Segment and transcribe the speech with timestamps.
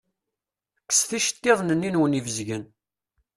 [0.83, 2.63] Kkset iceṭṭiḍen-nni-nwen ibezgen.